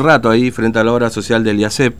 rato 0.00 0.30
ahí 0.30 0.52
frente 0.52 0.78
a 0.78 0.84
la 0.84 0.92
obra 0.92 1.10
social 1.10 1.42
del 1.42 1.58
IACEP 1.58 1.92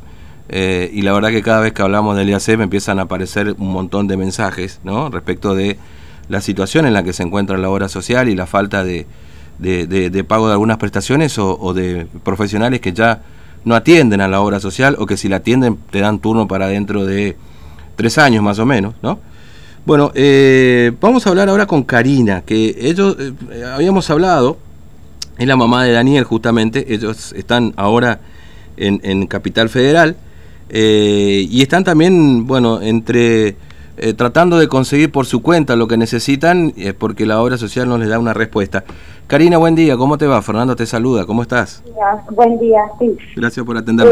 eh, 0.51 0.89
y 0.95 1.03
la 1.03 1.13
verdad 1.13 1.31
que 1.31 1.43
cada 1.43 1.59
vez 1.59 1.73
que 1.73 1.83
hablamos 1.83 2.17
del 2.17 2.29
IACEP 2.29 2.61
empiezan 2.61 3.01
a 3.01 3.03
aparecer 3.03 3.57
un 3.59 3.73
montón 3.73 4.07
de 4.07 4.17
mensajes 4.17 4.79
¿no? 4.85 5.11
respecto 5.11 5.57
de 5.57 5.79
la 6.29 6.41
situación 6.41 6.87
en 6.87 6.93
la 6.93 7.03
que 7.03 7.13
se 7.13 7.25
encuentra 7.25 7.59
la 7.59 7.69
obra 7.69 7.89
social 7.89 8.29
y 8.29 8.37
la 8.37 8.47
falta 8.47 8.85
de, 8.85 9.05
pago 10.29 10.47
de 10.47 10.53
algunas 10.53 10.77
prestaciones 10.77 11.41
o, 11.41 11.75
de 11.75 12.07
profesionales 12.23 12.81
que 12.81 12.93
ya 12.93 13.23
no 13.65 13.75
atienden 13.75 14.21
a 14.21 14.29
la 14.29 14.43
obra 14.43 14.61
social 14.61 14.95
o 15.01 15.05
que 15.05 15.17
si 15.17 15.29
la 15.29 15.39
atienden 15.39 15.77
te 15.91 15.99
dan 15.99 16.21
turno 16.21 16.47
para 16.47 16.69
dentro 16.69 17.05
de 17.05 17.37
tres 17.97 18.17
años 18.19 18.45
más 18.45 18.61
o 18.61 18.65
menos. 18.65 18.95
¿no? 19.03 19.19
Bueno, 19.85 20.13
eh, 20.15 20.93
vamos 21.01 21.27
a 21.27 21.31
hablar 21.31 21.49
ahora 21.49 21.67
con 21.67 21.83
Karina, 21.83 22.43
que 22.43 22.77
ellos 22.79 23.17
eh, 23.19 23.65
habíamos 23.75 24.09
hablado 24.09 24.57
es 25.39 25.47
la 25.47 25.57
mamá 25.57 25.85
de 25.85 25.93
Daniel 25.93 26.25
justamente, 26.25 26.93
ellos 26.93 27.33
están 27.33 27.73
ahora 27.77 28.21
en, 28.77 29.27
Capital 29.27 29.69
Federal 29.69 30.17
eh, 30.69 31.47
y 31.49 31.63
están 31.63 31.85
también, 31.85 32.47
bueno, 32.47 32.81
entre 32.81 33.57
eh, 33.97 34.15
tratando 34.15 34.59
de 34.59 34.69
conseguir 34.69 35.11
por 35.11 35.27
su 35.27 35.43
cuenta 35.43 35.75
lo 35.75 35.89
que 35.89 35.97
necesitan 35.97 36.73
eh, 36.77 36.93
porque 36.93 37.27
la 37.27 37.43
obra 37.43 37.57
social 37.57 37.89
no 37.89 37.99
les 37.99 38.09
da 38.09 38.19
una 38.19 38.35
respuesta. 38.35 38.85
Karina, 39.27 39.59
buen 39.59 39.75
día, 39.75 39.97
¿cómo 39.97 40.17
te 40.19 40.27
va? 40.27 40.41
Fernando 40.43 40.77
te 40.77 40.87
saluda, 40.87 41.27
¿cómo 41.27 41.43
estás? 41.43 41.83
buen 42.31 42.59
día, 42.59 42.81
sí. 42.99 43.17
Gracias 43.37 43.65
por 43.65 43.77
atender. 43.77 44.07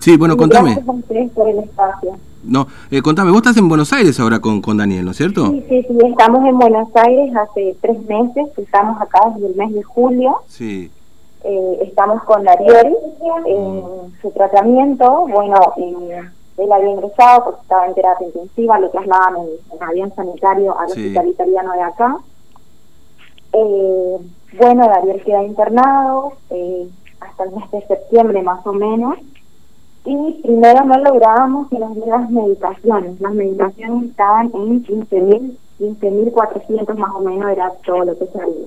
sí, 0.00 0.16
bueno, 0.16 0.36
contame. 0.36 0.74
Gracias 0.74 1.30
por 1.34 1.48
el 1.48 1.58
espacio. 1.58 2.18
No, 2.44 2.66
eh, 2.90 3.02
contame, 3.02 3.30
vos 3.30 3.38
estás 3.38 3.56
en 3.56 3.68
Buenos 3.68 3.92
Aires 3.92 4.18
ahora 4.20 4.38
con, 4.40 4.62
con 4.62 4.76
Daniel, 4.76 5.04
¿no 5.04 5.10
es 5.10 5.16
cierto? 5.16 5.48
Sí, 5.50 5.64
sí, 5.68 5.86
sí, 5.88 5.98
estamos 6.06 6.44
en 6.46 6.58
Buenos 6.58 6.88
Aires 6.94 7.34
hace 7.36 7.76
tres 7.80 7.98
meses, 8.06 8.46
estamos 8.56 9.00
acá 9.00 9.20
desde 9.34 9.48
el 9.48 9.56
mes 9.56 9.72
de 9.74 9.82
julio. 9.82 10.38
Sí. 10.46 10.90
Eh, 11.44 11.78
estamos 11.82 12.22
con 12.24 12.44
Daniel 12.44 12.96
en 13.46 13.82
su 14.20 14.30
tratamiento, 14.30 15.26
bueno, 15.28 15.56
él 15.76 16.72
había 16.72 16.90
ingresado 16.90 17.44
porque 17.44 17.62
estaba 17.62 17.86
en 17.86 17.94
terapia 17.94 18.26
intensiva, 18.26 18.80
lo 18.80 18.90
trasladaban 18.90 19.36
en, 19.36 19.76
en 19.76 19.82
avión 19.82 20.12
sanitario 20.14 20.78
al 20.78 20.86
hospital 20.86 21.28
italiano 21.28 21.72
de 21.72 21.82
acá. 21.82 22.16
Eh, 23.52 24.16
bueno, 24.58 24.88
Daniel 24.88 25.22
queda 25.24 25.44
internado 25.44 26.32
eh, 26.50 26.88
hasta 27.20 27.44
el 27.44 27.52
mes 27.52 27.70
de 27.70 27.86
septiembre 27.86 28.42
más 28.42 28.66
o 28.66 28.72
menos 28.72 29.16
y 30.08 30.40
primero 30.42 30.84
no 30.86 30.96
lográbamos 30.96 31.68
que 31.68 31.78
nos 31.78 31.94
dieran 31.94 32.22
las 32.22 32.30
medicaciones. 32.30 33.20
Las 33.20 33.34
medicaciones 33.34 34.10
estaban 34.10 34.50
en 34.54 34.82
15.000, 34.82 35.56
15.400 35.78 36.96
más 36.96 37.14
o 37.14 37.20
menos 37.20 37.50
era 37.50 37.70
todo 37.84 38.04
lo 38.04 38.18
que 38.18 38.26
salía. 38.28 38.66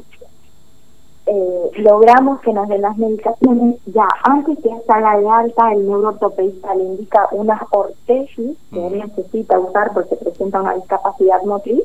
Eh, 1.26 1.72
logramos 1.78 2.42
que 2.42 2.54
nos 2.54 2.68
den 2.68 2.82
las 2.82 2.96
medicaciones 2.96 3.78
ya 3.88 4.08
antes 4.24 4.60
que 4.60 4.70
salga 4.86 5.18
de 5.18 5.30
alta 5.30 5.72
el 5.72 5.88
neuroortopedista 5.88 6.76
le 6.76 6.84
indica 6.84 7.28
una 7.32 7.60
ortesis 7.72 8.58
que 8.72 8.88
él 8.88 9.00
necesita 9.00 9.60
usar 9.60 9.94
porque 9.94 10.16
presenta 10.16 10.62
una 10.62 10.76
discapacidad 10.76 11.42
motriz 11.44 11.84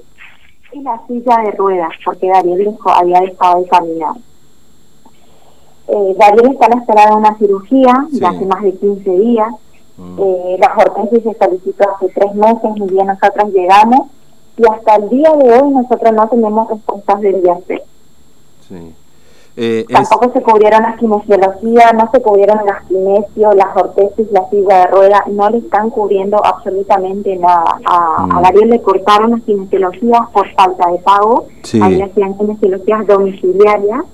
y 0.73 0.83
la 0.83 1.01
silla 1.07 1.37
de 1.45 1.53
ruedas 1.53 1.93
porque 2.05 2.29
Darío 2.29 2.77
había 2.87 3.21
dejado 3.21 3.63
de 3.63 3.69
caminar 3.69 4.17
eh, 5.89 6.17
Gabriel 6.19 6.53
está 6.53 6.67
en 6.67 6.79
espera 6.79 7.07
de 7.07 7.17
una 7.17 7.37
cirugía 7.39 8.07
de 8.11 8.27
hace 8.27 8.47
más 8.47 8.63
de 8.63 8.73
15 8.75 9.11
días. 9.11 9.49
Mm. 9.97 10.19
Eh, 10.21 10.57
la 10.61 10.75
hortensia 10.77 11.33
se 11.33 11.39
solicitó 11.39 11.85
hace 11.95 12.09
tres 12.09 12.35
meses, 12.35 12.71
y 12.77 12.93
bien 12.93 13.07
nosotros 13.07 13.53
llegamos 13.53 14.09
y 14.59 14.63
hasta 14.71 14.97
el 14.97 15.09
día 15.11 15.31
de 15.33 15.53
hoy 15.53 15.71
nosotros 15.71 16.13
no 16.13 16.29
tenemos 16.29 16.69
respuestas 16.69 17.21
del 17.21 17.45
IAC. 17.45 17.83
Sí. 18.69 18.95
Eh, 19.59 19.87
Tampoco 19.91 20.33
se 20.35 20.43
cubrieron 20.43 20.83
las 20.83 20.99
kinesiologías, 20.99 21.95
no 21.95 22.11
se 22.11 22.21
cubrieron 22.21 22.59
las 22.67 22.85
kinesios, 22.85 23.55
las 23.55 23.75
ortesis, 23.75 24.31
la 24.31 24.49
silla 24.51 24.81
de 24.81 24.87
rueda, 24.89 25.25
no 25.29 25.49
le 25.49 25.59
están 25.59 25.89
cubriendo 25.89 26.45
absolutamente 26.45 27.37
nada. 27.37 27.79
A, 27.87 28.27
mm. 28.27 28.65
le 28.67 28.83
cortaron 28.83 29.31
las 29.31 29.43
kinesiologías 29.43 30.21
por 30.33 30.53
falta 30.55 30.91
de 30.91 30.99
pago, 30.99 31.47
sí. 31.63 31.81
ahí 31.83 32.03
hacían 32.03 32.37
kinesiologías 32.37 33.07
domiciliarias 33.07 34.05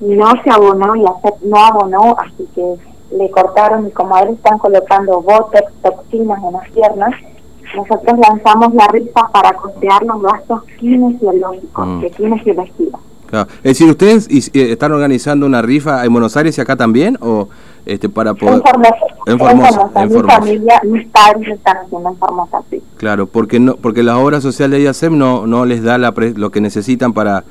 no 0.00 0.30
se 0.42 0.50
abonó 0.50 0.96
y 0.96 1.04
hacer 1.04 1.34
no 1.42 1.56
abonó, 1.56 2.16
así 2.18 2.48
que 2.54 2.74
le 3.16 3.30
cortaron 3.30 3.86
y 3.86 3.90
como 3.90 4.14
a 4.14 4.20
él 4.20 4.30
están 4.34 4.58
colocando 4.58 5.20
botex, 5.20 5.72
toxinas 5.82 6.38
en 6.42 6.52
las 6.52 6.70
piernas, 6.70 7.10
nosotros 7.76 8.18
lanzamos 8.18 8.74
la 8.74 8.86
rifa 8.88 9.28
para 9.28 9.52
costear 9.52 10.02
los 10.04 10.22
gastos 10.22 10.62
kinesiológicos, 10.78 11.86
mm. 11.86 12.04
kinesiología. 12.16 12.98
Claro. 13.26 13.48
Es 13.58 13.78
decir, 13.78 13.88
¿ustedes 13.88 14.28
están 14.54 14.90
organizando 14.90 15.46
una 15.46 15.62
rifa 15.62 16.04
en 16.04 16.12
Buenos 16.12 16.36
Aires 16.36 16.58
y 16.58 16.60
acá 16.60 16.76
también? 16.76 17.16
o 17.20 17.48
este 17.86 18.08
para 18.08 18.34
poder 18.34 18.54
en 18.54 18.62
Formosa, 18.62 19.10
en 19.26 19.38
Formosa, 19.38 20.06
mi 20.06 20.22
familia 20.22 20.80
mis 20.84 21.06
padres 21.08 21.48
están 21.48 21.78
haciendo 21.78 22.10
en 22.10 22.16
Formosa 22.16 22.62
sí 22.70 22.82
claro 22.96 23.26
porque 23.26 23.58
no 23.58 23.76
porque 23.76 24.02
la 24.02 24.18
obra 24.18 24.40
social 24.40 24.70
de 24.70 24.82
IASEM 24.82 25.16
no 25.16 25.46
no 25.46 25.64
les 25.64 25.82
da 25.82 25.98
la 25.98 26.12
lo 26.36 26.50
que 26.50 26.60
necesitan 26.60 27.12
para 27.12 27.44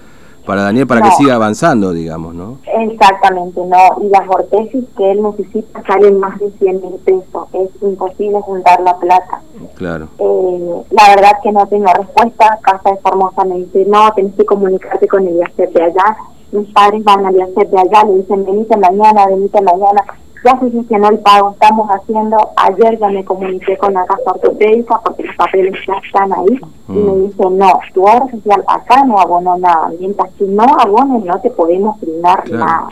para 0.46 0.64
Daniel 0.64 0.88
para 0.88 1.02
que 1.02 1.12
siga 1.12 1.36
avanzando, 1.36 1.92
digamos, 1.92 2.34
¿no? 2.34 2.58
Exactamente, 2.66 3.62
no. 3.66 4.04
Y 4.04 4.10
las 4.10 4.28
ortesis 4.28 4.86
que 4.98 5.12
él 5.12 5.22
necesita 5.22 5.84
salen 5.86 6.20
más 6.20 6.40
de 6.40 6.52
100 6.52 6.82
mil 6.82 6.96
pesos. 7.06 7.48
Es 7.54 7.70
imposible 7.82 8.40
juntar 8.42 8.82
la 8.82 8.98
plata. 8.98 9.42
Claro. 9.76 10.08
Eh, 10.18 10.84
la 10.92 11.10
verdad 11.16 11.32
que 11.44 11.52
no 11.52 11.66
tengo 11.68 11.92
respuesta. 11.94 12.58
Casa 12.62 12.92
de 12.92 12.98
Formosa 12.98 13.44
me 13.46 13.58
dice, 13.58 13.86
no, 13.86 14.12
tenés 14.14 14.34
que 14.36 14.46
comunicarte 14.46 15.08
con 15.08 15.28
el 15.28 15.36
IACEP 15.38 15.74
de 15.74 15.84
allá. 15.84 16.18
Mis 16.52 16.68
padres 16.74 17.04
van 17.04 17.26
al 17.26 17.36
IACEP 17.36 17.70
de 17.70 17.80
allá, 17.80 18.04
le 18.06 18.16
dicen, 18.16 18.46
venite 18.46 18.76
mañana, 18.78 19.28
venite 19.28 19.62
mañana 19.62 20.04
ya 20.44 20.60
se 20.60 20.72
gestionó 20.72 21.10
el 21.10 21.20
pago, 21.20 21.52
estamos 21.52 21.90
haciendo, 21.90 22.38
ayer 22.56 22.98
ya 23.00 23.10
me 23.10 23.26
comuniqué 23.26 23.78
con 23.78 23.94
la 23.94 24.06
casa 24.06 24.32
ortopédica 24.32 25.00
porque 25.04 25.24
los 25.24 25.36
papeles 25.36 25.74
ya 25.88 25.96
están 26.06 26.32
ahí 26.34 26.60
y 26.90 26.92
me 26.92 27.12
mm. 27.12 27.28
dice, 27.28 27.44
no, 27.52 27.80
tu 27.94 28.04
obra 28.04 28.26
social 28.32 28.64
acá 28.68 29.04
no 29.06 29.20
abonó 29.20 29.58
nada, 29.58 29.92
mientras 30.00 30.30
que 30.34 30.46
no 30.46 30.64
abones 30.80 31.26
no 31.26 31.40
te 31.42 31.50
podemos 31.50 32.00
brindar 32.00 32.50
nada. 32.50 32.88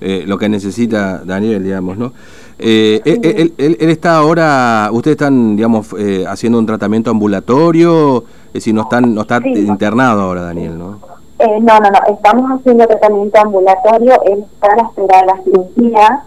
Eh, 0.00 0.24
lo 0.26 0.36
que 0.36 0.48
necesita 0.48 1.22
Daniel, 1.24 1.62
digamos, 1.62 1.96
¿no? 1.96 2.12
Eh, 2.58 3.00
él, 3.04 3.54
él, 3.56 3.90
está 3.90 4.16
ahora, 4.16 4.88
ustedes 4.92 5.14
están, 5.14 5.56
digamos, 5.56 5.94
eh, 5.98 6.24
haciendo 6.28 6.58
un 6.58 6.66
tratamiento 6.66 7.10
ambulatorio, 7.10 8.24
es 8.48 8.52
decir, 8.54 8.74
no, 8.74 8.82
están, 8.82 9.14
no 9.14 9.22
está 9.22 9.40
internado 9.44 10.22
ahora 10.22 10.42
Daniel, 10.42 10.78
¿no? 10.78 11.00
Eh, 11.38 11.60
no, 11.60 11.78
no, 11.80 11.90
no, 11.90 12.14
estamos 12.14 12.50
haciendo 12.52 12.86
tratamiento 12.86 13.40
ambulatorio, 13.40 14.22
él 14.26 14.44
está 14.52 14.72
a 14.72 14.76
la 14.76 14.82
espera 14.82 15.20
de 15.20 15.26
la 15.26 15.42
cirugía, 15.42 16.24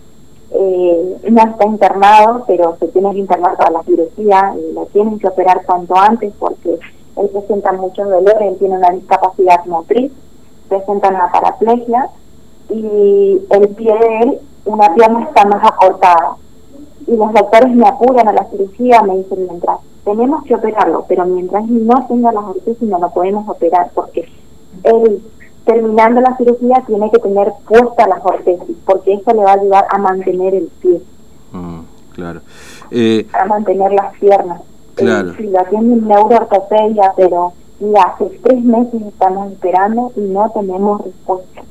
eh, 0.52 1.18
no 1.30 1.42
está 1.42 1.66
internado, 1.66 2.44
pero 2.48 2.76
se 2.80 2.88
tiene 2.90 3.12
que 3.14 3.20
internar 3.20 3.58
para 3.58 3.72
la 3.72 3.84
cirugía, 3.84 4.54
y 4.58 4.74
la 4.74 4.86
tienen 4.86 5.20
que 5.20 5.28
operar 5.28 5.66
cuanto 5.66 5.96
antes 5.96 6.34
porque 6.40 6.80
él 7.18 7.30
presenta 7.30 7.72
muchos 7.74 8.10
dolores, 8.10 8.42
él 8.42 8.58
tiene 8.58 8.78
una 8.78 8.90
discapacidad 8.90 9.66
motriz, 9.66 10.12
presenta 10.68 11.10
una 11.10 11.32
paraplegia 11.32 12.10
y 12.70 13.42
el 13.50 13.70
pie 13.70 13.94
de 13.94 14.20
él, 14.20 14.40
una 14.66 14.94
pierna 14.94 15.24
está 15.24 15.46
más 15.46 15.64
acortada. 15.64 16.38
Y 17.08 17.16
los 17.16 17.32
doctores 17.34 17.76
me 17.76 17.88
apuran 17.88 18.28
a 18.28 18.34
la 18.34 18.46
cirugía, 18.46 19.02
me 19.04 19.18
dicen, 19.18 19.46
mientras 19.46 19.78
tenemos 20.04 20.44
que 20.44 20.56
operarlo, 20.56 21.06
pero 21.08 21.26
mientras 21.26 21.68
no 21.68 22.06
tenga 22.08 22.32
las 22.32 22.46
ortesis 22.46 22.82
no 22.82 23.00
lo 23.00 23.10
podemos 23.12 23.48
operar 23.48 23.90
porque 23.94 24.28
él 24.84 25.22
terminando 25.66 26.22
la 26.22 26.38
cirugía 26.38 26.84
tiene 26.86 27.10
que 27.12 27.20
tener 27.20 27.52
puesta 27.68 28.08
las 28.08 28.24
ortesis, 28.24 28.78
porque 28.86 29.14
eso 29.14 29.32
le 29.34 29.44
va 29.44 29.52
a 29.52 29.56
ayudar 29.56 29.86
a 29.90 29.98
mantener 29.98 30.56
el 30.56 30.70
pie. 30.82 31.02
Mm, 31.52 31.80
claro. 32.14 32.42
Eh, 32.92 33.28
a 33.34 33.46
mantener 33.46 33.92
las 33.94 34.14
piernas. 34.20 34.62
Claro. 34.96 35.34
Sí, 35.36 35.48
la 35.48 35.66
tiene 35.66 35.96
neuroortopedia, 35.96 37.14
pero 37.18 37.54
ya 37.80 38.04
hace 38.04 38.40
tres 38.44 38.64
meses 38.64 39.02
estamos 39.02 39.52
esperando 39.52 40.12
y 40.16 40.22
no 40.22 40.50
tenemos 40.52 41.04
respuesta. 41.04 41.64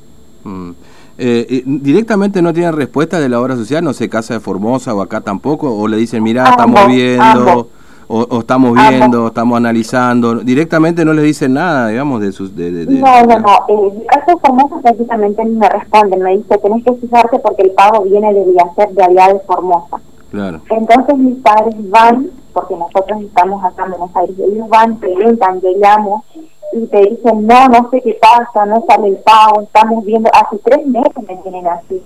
Mm. 0.43 0.71
Eh, 1.17 1.63
¿Directamente 1.65 2.43
no 2.43 2.53
tienen 2.53 2.73
respuesta 2.73 3.21
de 3.21 3.29
la 3.29 3.41
obra 3.41 3.55
social? 3.55 3.85
No 3.85 3.93
sé, 3.93 4.09
Casa 4.09 4.35
de 4.35 4.41
Formosa 4.41 4.95
o 4.95 5.01
acá 5.01 5.21
tampoco, 5.21 5.73
o 5.73 5.87
le 5.87 5.97
dicen, 5.97 6.23
mira, 6.23 6.49
estamos 6.51 6.89
viendo 6.89 7.69
o, 8.15 8.41
estamos 8.41 8.75
viendo, 8.75 9.27
estamos 9.27 9.57
analizando, 9.57 10.37
directamente 10.37 11.05
no 11.05 11.13
les 11.13 11.25
dicen 11.25 11.55
nada, 11.55 11.89
digamos, 11.89 12.21
de 12.21 12.31
sus... 12.33 12.55
De, 12.55 12.71
no, 12.71 13.23
no, 13.25 13.39
no, 13.41 13.65
en 13.69 14.01
el 14.01 14.07
caso 14.07 14.39
Formosa 14.39 14.77
precisamente 14.83 15.45
me 15.45 15.69
responden, 15.69 16.23
me 16.23 16.37
dice, 16.37 16.59
tenés 16.59 16.85
que 16.85 16.93
fijarte 16.95 17.39
porque 17.41 17.63
el 17.63 17.73
pago 17.73 18.05
viene 18.05 18.33
de 18.33 18.45
Villacer 18.45 18.91
de 18.91 19.03
allá 19.03 19.33
de 19.33 19.41
Formosa. 19.41 19.99
Claro. 20.31 20.61
Entonces 20.71 21.19
mis 21.19 21.39
padres 21.39 21.75
van, 21.91 22.31
porque 22.53 22.77
nosotros 22.77 23.23
estamos 23.23 23.65
acá 23.65 23.85
en 23.85 23.91
Buenos 23.91 24.17
Aires, 24.17 24.37
ellos 24.39 24.69
van, 24.69 24.97
preguntan, 24.97 25.61
llamo 25.77 26.25
y 26.73 26.87
te 26.87 27.01
dicen, 27.01 27.47
no, 27.47 27.69
no 27.69 27.91
sé 27.91 28.01
qué 28.01 28.19
pasa, 28.21 28.67
no 28.67 28.85
sale 28.87 29.09
el 29.09 29.17
pago, 29.17 29.63
estamos 29.63 30.05
viendo, 30.05 30.31
hace 30.33 30.57
tres 30.59 30.87
meses 30.87 31.29
me 31.29 31.37
tienen 31.37 31.67
así. 31.67 32.03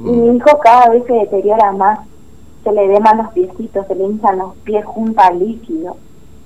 Y 0.00 0.02
mm. 0.02 0.20
mi 0.20 0.36
hijo 0.36 0.58
cada 0.62 0.88
vez 0.90 1.04
se 1.06 1.12
deteriora 1.14 1.72
más 1.72 2.00
se 2.70 2.76
le 2.76 2.88
deman 2.88 3.18
los 3.18 3.32
piecitos, 3.32 3.86
se 3.86 3.94
le 3.94 4.04
hinchan 4.04 4.38
los 4.38 4.54
pies 4.58 4.84
junto 4.84 5.20
al 5.20 5.38
líquido 5.38 5.96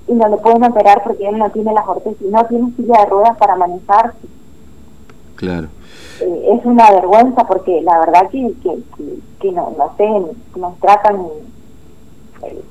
y 0.07 0.13
no 0.13 0.27
le 0.27 0.37
pueden 0.37 0.63
operar 0.63 1.03
porque 1.03 1.27
él 1.27 1.37
no 1.37 1.49
tiene 1.51 1.73
las 1.73 1.87
ortesis, 1.87 2.29
no 2.29 2.43
tiene 2.45 2.71
silla 2.75 3.01
de 3.01 3.05
ruedas 3.05 3.37
para 3.37 3.55
manejarse. 3.55 4.27
Claro. 5.35 5.67
Eh, 6.21 6.57
es 6.57 6.65
una 6.65 6.91
vergüenza 6.91 7.45
porque 7.45 7.81
la 7.81 7.99
verdad 7.99 8.29
que, 8.29 8.53
que, 8.63 8.77
que, 9.39 9.51
no, 9.51 9.73
no 9.77 9.91
sé, 9.97 10.59
nos 10.59 10.79
tratan, 10.79 11.27
eh, 12.43 12.61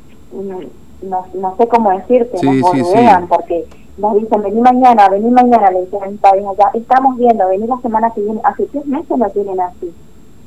no, 1.03 1.27
no, 1.35 1.57
sé 1.57 1.69
cómo 1.69 1.91
decirte, 1.91 2.43
nos 2.43 2.61
bordean 2.61 3.29
porque 3.29 3.67
nos 3.99 4.15
dicen, 4.15 4.43
vení 4.43 4.61
mañana, 4.61 5.09
vení 5.09 5.31
mañana, 5.31 5.71
le 5.71 5.83
dicen 5.83 6.03
a 6.03 6.07
mi 6.07 6.17
padre 6.17 6.41
allá, 6.41 6.71
estamos 6.75 7.17
viendo, 7.19 7.49
vení 7.49 7.67
la 7.67 7.79
semana 7.79 8.11
que 8.11 8.21
viene, 8.21 8.41
hace 8.43 8.67
tres 8.67 8.87
meses 8.87 9.17
no 9.17 9.29
tienen 9.31 9.61
así. 9.61 9.93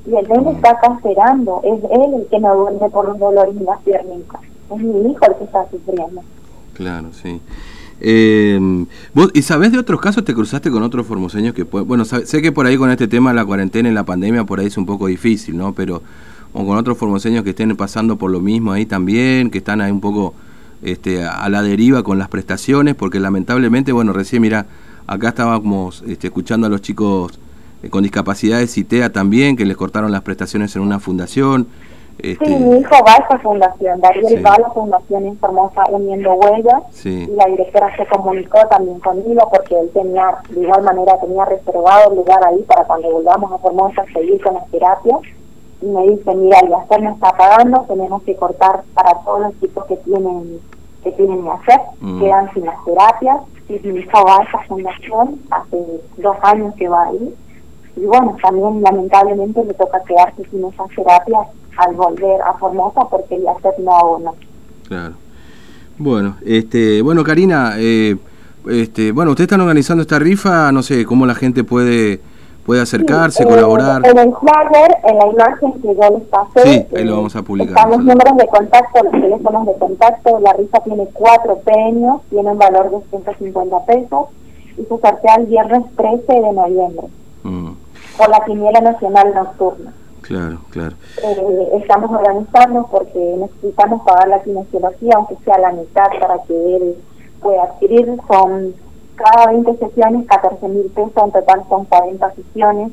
Y 0.08 0.16
el 0.16 0.28
nene 0.30 0.52
está 0.52 0.72
acá 0.72 0.94
esperando, 0.96 1.62
es 1.64 1.84
él 1.84 2.14
el 2.22 2.28
que 2.30 2.40
no 2.40 2.56
duerme 2.56 2.90
por 2.90 3.10
los 3.10 3.20
dolores 3.20 3.56
en 3.56 3.66
las 3.66 3.82
piernas, 3.82 4.20
es 4.72 4.78
mi 4.82 5.12
hijo 5.12 5.20
el 5.28 5.36
que 5.36 5.44
está 5.44 5.70
sufriendo. 5.70 6.22
Claro, 6.74 7.10
sí. 7.12 7.42
Eh, 8.00 8.86
¿vos, 9.14 9.32
¿Y 9.34 9.42
sabés 9.42 9.72
de 9.72 9.80
otros 9.80 10.00
casos? 10.00 10.24
¿Te 10.24 10.34
cruzaste 10.34 10.72
con 10.72 10.84
otros 10.84 11.06
formoseños 11.06 11.54
que 11.54 11.66
pueden... 11.66 11.88
Bueno, 11.88 12.06
sé 12.06 12.42
que 12.42 12.52
por 12.52 12.68
ahí 12.68 12.78
con 12.78 12.92
este 12.92 13.08
tema 13.08 13.34
la 13.34 13.44
cuarentena 13.44 13.90
y 13.90 13.92
la 13.92 14.04
pandemia 14.04 14.44
por 14.44 14.60
ahí 14.60 14.68
es 14.68 14.78
un 14.78 14.86
poco 14.86 15.08
difícil, 15.08 15.58
¿no? 15.58 15.74
Pero 15.74 16.02
o 16.54 16.66
con 16.66 16.78
otros 16.78 16.98
formoseños 16.98 17.44
que 17.44 17.52
estén 17.52 17.76
pasando 17.76 18.18
por 18.18 18.32
lo 18.32 18.40
mismo 18.40 18.72
ahí 18.72 18.86
también, 18.86 19.50
que 19.50 19.58
están 19.58 19.82
ahí 19.82 19.92
un 19.92 20.02
poco 20.02 20.34
este, 20.82 21.26
a 21.26 21.50
la 21.50 21.62
deriva 21.62 22.04
con 22.04 22.18
las 22.18 22.30
prestaciones, 22.30 22.96
porque 22.96 23.20
lamentablemente, 23.20 23.92
bueno, 23.92 24.14
recién 24.14 24.42
mira, 24.42 24.66
acá 25.06 25.30
estábamos 25.30 26.04
este, 26.08 26.28
escuchando 26.28 26.68
a 26.68 26.70
los 26.70 26.82
chicos 26.82 27.40
con 27.90 28.04
discapacidades 28.04 28.74
CITEA 28.74 29.12
también, 29.12 29.56
que 29.56 29.66
les 29.66 29.78
cortaron 29.78 30.12
las 30.12 30.22
prestaciones 30.22 30.76
en 30.76 30.82
una 30.82 31.00
fundación. 31.00 31.68
Este... 32.18 32.46
Sí, 32.46 32.56
mi 32.56 32.80
hijo 32.80 32.96
va 33.06 33.14
a 33.14 33.18
esa 33.18 33.40
fundación, 33.40 34.02
Darío 34.02 34.42
va 34.42 34.56
a 34.56 34.60
la 34.60 34.70
fundación 34.72 35.28
en 35.28 35.38
Formosa 35.38 35.84
uniendo 35.92 36.34
huellas 36.34 37.06
y 37.06 37.28
la 37.28 37.46
directora 37.46 37.96
se 37.96 38.08
comunicó 38.08 38.58
también 38.70 39.00
conmigo 39.00 39.48
porque 39.52 39.80
él 39.80 39.92
tenía, 39.94 40.36
de 40.50 40.62
igual 40.62 40.82
manera, 40.82 41.20
tenía 41.20 41.46
reservado 41.46 42.10
el 42.10 42.18
lugar 42.18 42.40
ahí 42.48 42.64
para 42.64 42.86
cuando 42.86 43.12
volvamos 43.12 43.52
a 43.52 43.60
Formosa 43.60 44.04
seguir 44.14 44.42
con 44.42 44.56
las 44.56 44.68
terapias 44.72 45.20
y 45.80 45.86
me 45.86 46.08
dice, 46.08 46.34
mira, 46.34 46.60
el 46.62 46.74
hacer 46.74 47.04
no 47.04 47.12
está 47.12 47.32
pagando, 47.38 47.86
tenemos 47.88 48.24
que 48.24 48.36
cortar 48.36 48.82
para 48.96 49.14
todos 49.24 49.42
los 49.42 49.60
chicos 49.60 49.86
que 49.86 49.98
tienen 49.98 50.60
que 51.04 51.12
tienen 51.12 51.44
que 51.44 51.50
hacer, 51.50 51.80
mm. 52.02 52.20
quedan 52.20 52.54
sin 52.54 52.66
las 52.66 52.84
terapias, 52.84 53.38
y 53.70 53.88
mi 53.88 54.00
hijo 54.00 54.26
va 54.26 54.38
a 54.38 54.44
esa 54.44 54.60
fundación, 54.68 55.40
hace 55.52 55.78
dos 56.18 56.38
años 56.42 56.74
que 56.76 56.90
va 56.90 57.04
ahí, 57.06 57.36
y 57.98 58.06
bueno, 58.06 58.36
también 58.42 58.82
lamentablemente 58.82 59.64
le 59.66 59.74
toca 59.74 60.00
quedarse 60.08 60.44
sin 60.50 60.64
esas 60.66 60.88
terapias 60.96 61.48
al 61.78 61.96
volver 61.96 62.42
a 62.42 62.54
Formosa 62.54 63.02
porque 63.10 63.36
el 63.36 63.48
hacer 63.48 63.74
no 63.80 64.20
no 64.20 64.36
Claro. 64.88 65.16
Bueno, 65.98 66.36
este, 66.46 67.02
bueno 67.02 67.24
Karina, 67.24 67.74
eh, 67.78 68.16
este, 68.70 69.12
bueno, 69.12 69.32
ustedes 69.32 69.48
están 69.48 69.62
organizando 69.62 70.02
esta 70.02 70.20
rifa, 70.20 70.72
no 70.72 70.84
sé, 70.84 71.06
cómo 71.06 71.26
la 71.26 71.36
gente 71.36 71.64
puede 71.64 72.22
puede 72.68 72.82
acercarse, 72.82 73.46
colaborar. 73.46 74.06
En 74.06 74.18
el 74.18 74.34
flyer, 74.36 74.98
en 75.06 75.18
la 75.18 75.28
imagen 75.28 75.72
que 75.82 75.88
yo 75.88 76.18
les 76.18 76.28
pasé, 76.28 76.64
sí, 76.64 76.98
ahí 76.98 77.06
lo 77.06 77.16
vamos 77.16 77.36
a 77.38 77.42
publicar. 77.42 77.78
Están 77.78 77.92
los 77.92 78.00
números 78.00 78.38
de 78.38 78.48
contacto, 78.48 79.04
los 79.06 79.12
teléfonos 79.14 79.68
de 79.68 79.74
contacto. 79.76 80.40
La 80.42 80.52
rifa 80.52 80.80
tiene 80.82 81.08
cuatro 81.14 81.58
premios, 81.60 82.22
tiene 82.30 82.52
un 82.52 82.58
valor 82.58 82.92
de 82.92 82.98
150 83.10 83.86
pesos 83.86 84.28
y 84.78 84.82
se 84.82 84.88
sortea 84.88 85.36
el 85.40 85.46
viernes 85.46 85.84
13 85.96 86.34
de 86.34 86.54
noviembre 86.54 87.08
mm. 87.44 87.72
Por 88.18 88.30
la 88.30 88.44
quiniela 88.46 88.82
nacional 88.82 89.34
nocturna. 89.34 89.94
Claro, 90.22 90.60
claro. 90.72 90.96
Eh, 91.24 91.70
estamos 91.82 92.12
organizando 92.12 92.88
porque 92.92 93.20
necesitamos 93.38 94.02
pagar 94.04 94.28
la 94.28 94.44
kinesiología, 94.44 95.14
aunque 95.16 95.38
sea 95.46 95.58
la 95.58 95.72
mitad, 95.72 96.08
para 96.20 96.42
que 96.44 96.76
él 96.76 96.96
pueda 97.42 97.64
adquirir. 97.64 98.18
Son 98.28 98.74
cada 99.16 99.52
20 99.52 99.78
sesiones 99.78 100.28
14 100.28 100.68
mil 100.68 100.86
pesos, 100.88 101.24
en 101.24 101.32
total 101.32 101.64
son 101.70 101.86
40 101.86 102.36
sesiones, 102.36 102.92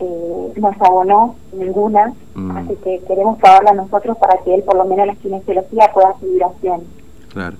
eh, 0.00 0.52
no 0.56 0.72
se 0.74 0.84
abonó 0.84 1.36
ninguna, 1.52 2.12
mm. 2.34 2.56
así 2.56 2.76
que 2.82 3.00
queremos 3.06 3.38
pagarla 3.38 3.72
nosotros 3.72 4.16
para 4.18 4.42
que 4.42 4.54
él 4.54 4.62
por 4.64 4.76
lo 4.76 4.84
menos 4.84 5.06
la 5.06 5.14
kinesiología 5.14 5.90
pueda 5.94 6.14
seguir 6.18 6.42
haciendo. 6.44 6.84
Claro. 7.32 7.56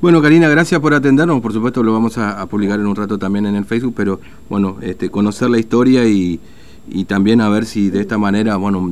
Bueno, 0.00 0.22
Karina, 0.22 0.48
gracias 0.48 0.80
por 0.80 0.94
atendernos. 0.94 1.40
Por 1.40 1.52
supuesto, 1.52 1.82
lo 1.82 1.92
vamos 1.92 2.16
a, 2.18 2.40
a, 2.40 2.46
publicar 2.46 2.80
en 2.80 2.86
un 2.86 2.96
rato 2.96 3.18
también 3.18 3.46
en 3.46 3.54
el 3.54 3.64
Facebook, 3.64 3.94
pero 3.96 4.20
bueno, 4.48 4.76
este, 4.80 5.10
conocer 5.10 5.50
la 5.50 5.58
historia 5.58 6.04
y, 6.06 6.40
y 6.88 7.04
también 7.04 7.40
a 7.40 7.48
ver 7.48 7.66
si 7.66 7.90
de 7.90 8.00
esta 8.00 8.18
manera, 8.18 8.56
bueno, 8.56 8.88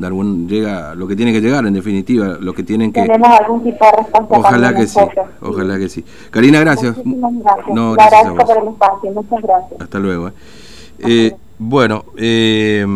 llega 0.47 0.95
lo 0.95 1.09
que 1.09 1.17
tiene 1.17 1.33
que 1.33 1.41
llegar, 1.41 1.67
en 1.67 1.75
definitiva, 1.75 2.37
lo 2.41 2.53
que 2.53 2.63
tienen 2.63 2.93
que... 2.93 3.03
Tenemos 3.03 3.29
algún 3.41 3.65
tipo 3.65 3.85
de 3.85 3.93
responsabilidad. 3.93 4.39
Ojalá 4.39 4.75
que 4.75 4.87
sí, 4.87 5.01
ojalá 5.41 5.79
que 5.79 5.89
sí. 5.89 6.05
Karina, 6.31 6.61
gracias. 6.61 6.95
gracias. 6.97 7.75
No, 7.75 7.93
gracias 7.95 8.27
a 8.27 8.35
por 8.35 8.59
el 8.59 8.69
espacio, 8.69 9.13
muchas 9.13 9.43
gracias. 9.43 9.81
Hasta 9.81 9.99
luego. 9.99 10.29
Eh. 10.29 10.33
Eh, 11.01 11.37
bueno, 11.59 12.05
eh, 12.17 12.87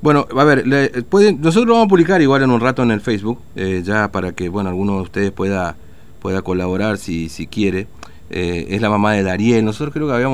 bueno, 0.00 0.26
a 0.36 0.44
ver, 0.44 1.04
pueden, 1.06 1.40
nosotros 1.40 1.72
vamos 1.72 1.86
a 1.86 1.88
publicar 1.88 2.20
igual 2.22 2.42
en 2.42 2.50
un 2.50 2.60
rato 2.60 2.82
en 2.82 2.90
el 2.90 3.00
Facebook, 3.00 3.38
eh, 3.56 3.82
ya 3.84 4.10
para 4.10 4.32
que, 4.32 4.48
bueno, 4.48 4.70
alguno 4.70 4.96
de 4.96 5.02
ustedes 5.02 5.30
pueda, 5.32 5.76
pueda 6.18 6.42
colaborar 6.42 6.98
si, 6.98 7.28
si 7.28 7.46
quiere. 7.46 7.86
es 8.30 8.80
la 8.80 8.90
mamá 8.90 9.14
de 9.14 9.22
Dariel, 9.22 9.64
nosotros 9.64 9.94
creo 9.94 10.06
que 10.06 10.14
habíamos... 10.14 10.26